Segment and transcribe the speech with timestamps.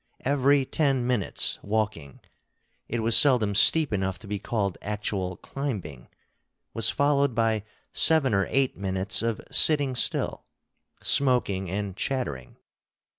[0.25, 2.21] Every ten minutes' walking
[2.89, 6.07] it was seldom steep enough to be called actual climbing
[6.73, 10.43] was followed by seven or eight minutes of sitting still,
[11.03, 12.57] smoking and chattering.